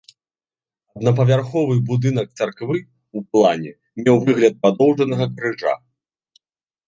[0.99, 2.77] Аднапавярховы будынак царквы
[3.17, 3.71] ў плане
[4.07, 5.73] меў выгляд падоўжанага крыжа.